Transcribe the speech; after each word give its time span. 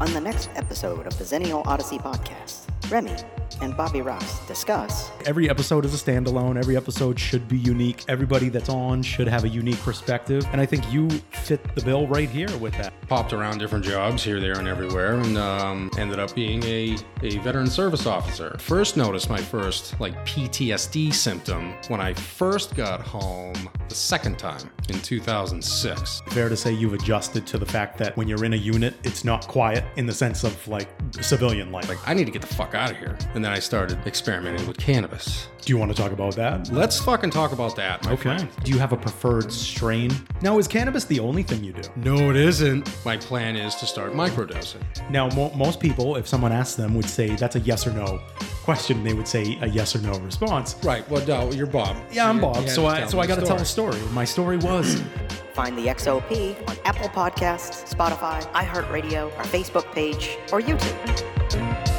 On 0.00 0.10
the 0.14 0.20
next 0.20 0.48
episode 0.56 1.06
of 1.06 1.18
the 1.18 1.24
Xennial 1.24 1.66
Odyssey 1.66 1.98
podcast, 1.98 2.66
Remy 2.90 3.14
and 3.60 3.76
Bobby 3.76 4.00
Ross 4.00 4.46
discuss 4.46 5.10
Every 5.26 5.50
episode 5.50 5.84
is 5.84 5.92
a 5.92 6.02
standalone. 6.02 6.56
Every 6.56 6.74
episode 6.74 7.20
should 7.20 7.46
be 7.48 7.58
unique. 7.58 8.04
Everybody 8.08 8.48
that's 8.48 8.70
on 8.70 9.02
should 9.02 9.28
have 9.28 9.44
a 9.44 9.48
unique 9.48 9.78
perspective. 9.80 10.46
And 10.52 10.60
I 10.60 10.64
think 10.64 10.90
you 10.90 11.08
fit 11.40 11.74
the 11.74 11.82
bill 11.82 12.06
right 12.06 12.28
here 12.28 12.54
with 12.58 12.74
that. 12.74 12.92
Popped 13.08 13.32
around 13.32 13.58
different 13.58 13.84
jobs 13.84 14.22
here, 14.22 14.40
there, 14.40 14.58
and 14.58 14.68
everywhere, 14.68 15.14
and 15.14 15.36
um, 15.36 15.90
ended 15.98 16.18
up 16.18 16.34
being 16.34 16.62
a, 16.64 16.96
a 17.22 17.38
veteran 17.38 17.66
service 17.66 18.06
officer. 18.06 18.56
First 18.58 18.96
noticed 18.96 19.28
my 19.28 19.40
first 19.40 19.98
like 20.00 20.14
PTSD 20.26 21.12
symptom 21.12 21.74
when 21.88 22.00
I 22.00 22.14
first 22.14 22.74
got 22.74 23.00
home 23.00 23.68
the 23.88 23.94
second 23.94 24.38
time 24.38 24.70
in 24.88 25.00
2006. 25.00 26.22
Fair 26.28 26.48
to 26.48 26.56
say 26.56 26.72
you've 26.72 26.94
adjusted 26.94 27.46
to 27.48 27.58
the 27.58 27.66
fact 27.66 27.98
that 27.98 28.16
when 28.16 28.28
you're 28.28 28.44
in 28.44 28.52
a 28.52 28.56
unit, 28.56 28.94
it's 29.02 29.24
not 29.24 29.46
quiet 29.48 29.84
in 29.96 30.06
the 30.06 30.12
sense 30.12 30.44
of 30.44 30.68
like 30.68 30.88
civilian 31.20 31.72
life. 31.72 31.88
Like, 31.88 31.98
I 32.06 32.14
need 32.14 32.26
to 32.26 32.30
get 32.30 32.42
the 32.42 32.54
fuck 32.54 32.74
out 32.74 32.90
of 32.90 32.96
here. 32.96 33.18
And 33.34 33.44
then 33.44 33.52
I 33.52 33.58
started 33.58 33.98
experimenting 34.06 34.66
with 34.66 34.78
cannabis. 34.78 35.48
Do 35.62 35.72
you 35.72 35.78
want 35.78 35.94
to 35.94 35.96
talk 35.96 36.12
about 36.12 36.34
that? 36.36 36.70
Let's 36.72 36.98
fucking 37.00 37.30
talk 37.30 37.52
about 37.52 37.76
that, 37.76 38.04
my 38.04 38.16
friend. 38.16 38.48
Do 38.64 38.72
you 38.72 38.78
have 38.78 38.92
a 38.92 38.96
preferred 38.96 39.52
strain? 39.52 40.10
Now, 40.42 40.58
is 40.58 40.66
cannabis 40.66 41.04
the 41.04 41.20
only 41.20 41.42
thing 41.42 41.62
you 41.62 41.72
do? 41.72 41.82
No, 41.96 42.30
it 42.30 42.36
isn't. 42.36 42.88
My 43.04 43.16
plan 43.16 43.56
is 43.56 43.74
to 43.76 43.86
start 43.86 44.12
microdosing. 44.12 44.82
Now, 45.10 45.28
mo- 45.28 45.52
most 45.54 45.78
people, 45.78 46.16
if 46.16 46.26
someone 46.26 46.52
asks 46.52 46.76
them, 46.76 46.94
would 46.94 47.08
say 47.08 47.36
that's 47.36 47.56
a 47.56 47.60
yes 47.60 47.86
or 47.86 47.92
no 47.92 48.20
question. 48.62 49.04
They 49.04 49.12
would 49.14 49.28
say 49.28 49.58
a 49.60 49.66
yes 49.66 49.94
or 49.94 50.00
no 50.00 50.12
response. 50.20 50.76
Right. 50.82 51.08
Well, 51.10 51.24
no, 51.26 51.52
you're 51.52 51.66
Bob. 51.66 51.96
Yeah, 52.10 52.28
I'm 52.28 52.40
Bob, 52.40 52.68
so 52.68 52.86
I 52.86 53.06
so 53.06 53.20
I 53.20 53.26
got 53.26 53.38
to 53.38 53.46
tell 53.46 53.56
a 53.56 53.64
story. 53.64 53.94
story. 53.94 54.12
My 54.12 54.24
story 54.24 54.56
was 54.58 55.02
Find 55.54 55.76
the 55.76 55.86
XOP 55.88 56.56
on 56.70 56.76
Apple 56.84 57.08
Podcasts, 57.08 57.92
Spotify, 57.92 58.40
iHeartRadio, 58.52 59.36
our 59.36 59.44
Facebook 59.44 59.92
page, 59.92 60.38
or 60.52 60.60
YouTube. 60.60 61.89